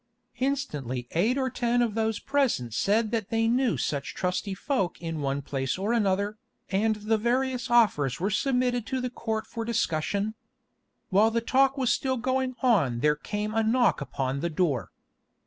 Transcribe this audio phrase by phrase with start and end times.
[0.39, 5.19] Instantly eight or ten of those present said that they knew such trusty folk in
[5.21, 6.39] one place or another,
[6.71, 10.33] and the various offers were submitted to the Court for discussion.
[11.09, 14.89] While the talk was still going on there came a knock upon the door.